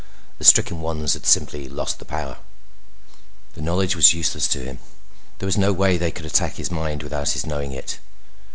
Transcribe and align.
The 0.39 0.45
stricken 0.45 0.81
ones 0.81 1.13
had 1.13 1.27
simply 1.27 1.69
lost 1.69 1.99
the 1.99 2.05
power. 2.05 2.37
The 3.53 3.61
knowledge 3.61 3.95
was 3.95 4.15
useless 4.15 4.47
to 4.47 4.65
him. 4.65 4.79
There 5.37 5.45
was 5.45 5.59
no 5.59 5.71
way 5.73 5.95
they 5.99 6.09
could 6.09 6.25
attack 6.25 6.55
his 6.55 6.71
mind 6.71 7.03
without 7.03 7.29
his 7.29 7.45
knowing 7.45 7.71
it. 7.71 7.99